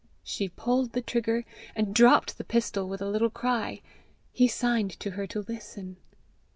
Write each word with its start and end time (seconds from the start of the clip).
She 0.23 0.49
pulled 0.49 0.93
the 0.93 1.03
trigger, 1.03 1.45
and 1.75 1.93
dropped 1.93 2.39
the 2.39 2.43
pistol 2.43 2.87
with 2.87 3.03
a 3.03 3.07
little 3.07 3.29
cry. 3.29 3.83
He 4.31 4.47
signed 4.47 4.99
to 4.99 5.11
her 5.11 5.27
to 5.27 5.41
listen. 5.47 5.97